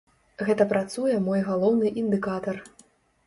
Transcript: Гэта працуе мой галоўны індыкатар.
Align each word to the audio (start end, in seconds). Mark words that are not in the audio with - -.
Гэта 0.45 0.65
працуе 0.71 1.17
мой 1.27 1.43
галоўны 1.49 1.91
індыкатар. 2.05 2.55